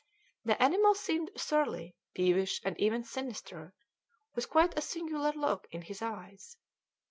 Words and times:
The 0.43 0.59
animal 0.59 0.95
seemed 0.95 1.29
surly, 1.37 1.95
peevish, 2.15 2.59
and 2.65 2.75
even 2.79 3.03
sinister, 3.03 3.75
with 4.33 4.49
quite 4.49 4.75
a 4.75 4.81
singular 4.81 5.31
look 5.33 5.67
in 5.69 5.83
his 5.83 6.01
eyes. 6.01 6.57